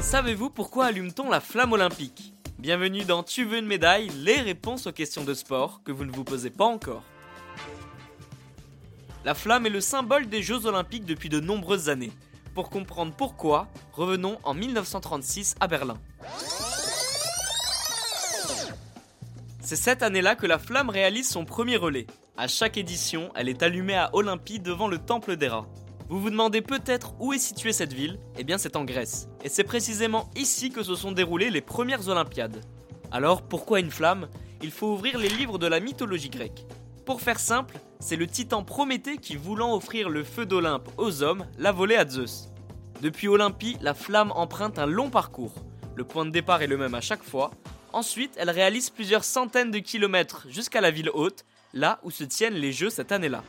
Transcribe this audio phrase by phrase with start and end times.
[0.00, 4.92] Savez-vous pourquoi allume-t-on la flamme olympique Bienvenue dans Tu veux une médaille Les réponses aux
[4.92, 7.02] questions de sport que vous ne vous posez pas encore.
[9.24, 12.12] La flamme est le symbole des Jeux olympiques depuis de nombreuses années.
[12.54, 15.98] Pour comprendre pourquoi, revenons en 1936 à Berlin.
[19.60, 22.06] C'est cette année-là que la flamme réalise son premier relais.
[22.38, 25.66] À chaque édition, elle est allumée à Olympie devant le temple d'Héra.
[26.10, 28.18] Vous vous demandez peut-être où est située cette ville?
[28.36, 29.30] Eh bien c'est en Grèce.
[29.42, 32.60] Et c'est précisément ici que se sont déroulées les premières Olympiades.
[33.10, 34.28] Alors pourquoi une flamme?
[34.62, 36.66] Il faut ouvrir les livres de la mythologie grecque.
[37.06, 41.46] Pour faire simple, c'est le titan Prométhée qui, voulant offrir le feu d'Olympe aux hommes,
[41.56, 42.50] l'a volé à Zeus.
[43.00, 45.54] Depuis Olympie, la flamme emprunte un long parcours.
[45.94, 47.50] Le point de départ est le même à chaque fois.
[47.94, 52.54] Ensuite, elle réalise plusieurs centaines de kilomètres jusqu'à la ville haute, là où se tiennent
[52.54, 53.44] les Jeux cette année-là.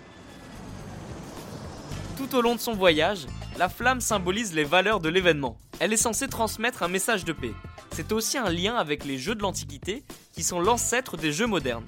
[2.18, 3.26] Tout au long de son voyage,
[3.58, 5.58] la flamme symbolise les valeurs de l'événement.
[5.80, 7.54] Elle est censée transmettre un message de paix.
[7.92, 11.86] C'est aussi un lien avec les jeux de l'Antiquité, qui sont l'ancêtre des jeux modernes.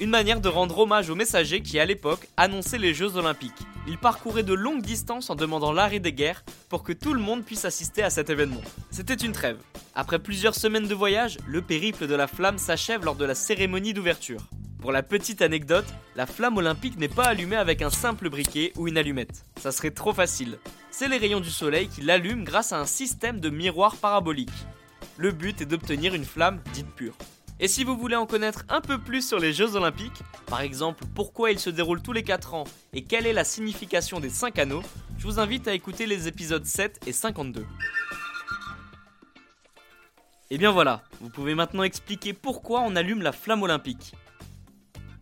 [0.00, 3.52] Une manière de rendre hommage aux messagers qui, à l'époque, annonçaient les Jeux olympiques.
[3.86, 7.44] Ils parcouraient de longues distances en demandant l'arrêt des guerres pour que tout le monde
[7.44, 8.62] puisse assister à cet événement.
[8.90, 9.58] C'était une trêve.
[9.94, 13.94] Après plusieurs semaines de voyage, le périple de la flamme s'achève lors de la cérémonie
[13.94, 14.48] d'ouverture.
[14.82, 18.88] Pour la petite anecdote, la flamme olympique n'est pas allumée avec un simple briquet ou
[18.88, 19.46] une allumette.
[19.60, 20.58] Ça serait trop facile.
[20.90, 24.50] C'est les rayons du soleil qui l'allument grâce à un système de miroir parabolique.
[25.18, 27.14] Le but est d'obtenir une flamme dite pure.
[27.60, 31.04] Et si vous voulez en connaître un peu plus sur les Jeux Olympiques, par exemple
[31.14, 34.58] pourquoi ils se déroulent tous les 4 ans et quelle est la signification des 5
[34.58, 34.82] anneaux,
[35.16, 37.64] je vous invite à écouter les épisodes 7 et 52.
[40.50, 44.12] Et bien voilà, vous pouvez maintenant expliquer pourquoi on allume la flamme olympique.